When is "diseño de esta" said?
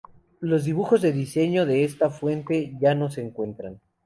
1.11-2.09